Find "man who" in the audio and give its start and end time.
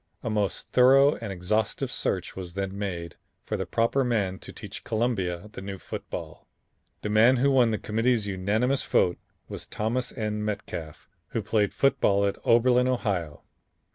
7.11-7.51